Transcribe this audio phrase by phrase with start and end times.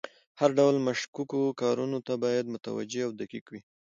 [0.39, 3.61] هر ډول مشکوکو کارونو ته باید متوجه او دقیق وي.